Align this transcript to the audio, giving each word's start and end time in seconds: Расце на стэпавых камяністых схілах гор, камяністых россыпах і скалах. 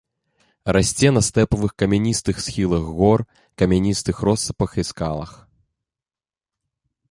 Расце 0.77 1.11
на 1.17 1.21
стэпавых 1.27 1.71
камяністых 1.81 2.35
схілах 2.47 2.83
гор, 3.03 3.19
камяністых 3.63 4.15
россыпах 4.31 4.71
і 4.85 4.89
скалах. 4.91 5.37